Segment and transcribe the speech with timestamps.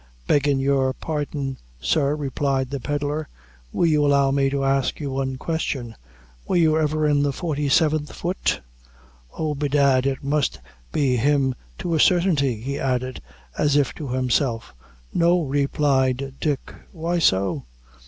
[0.25, 3.27] "Beggin' your pardon, sir," replied the pedlar,
[3.71, 5.93] "will you allow me to ask you one question;
[6.47, 8.61] were you ever in the forty seventh foot?
[9.37, 10.59] Oh, bedad, it must
[10.91, 13.21] be him to a sartinty," he added,
[13.59, 14.73] as if to himself.
[15.13, 17.65] "No," replied Dick; "why so?"